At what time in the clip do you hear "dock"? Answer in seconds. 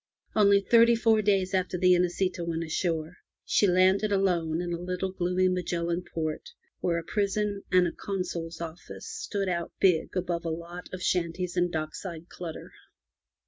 11.71-11.93